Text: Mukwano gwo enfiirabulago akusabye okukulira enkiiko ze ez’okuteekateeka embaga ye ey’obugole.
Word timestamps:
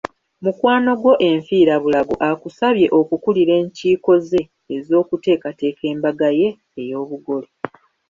Mukwano 0.43 0.91
gwo 1.01 1.11
enfiirabulago 1.29 2.15
akusabye 2.29 2.87
okukulira 2.99 3.53
enkiiko 3.61 4.11
ze 4.27 4.41
ez’okuteekateeka 4.75 5.83
embaga 5.91 6.29
ye 6.39 6.49
ey’obugole. 6.81 7.47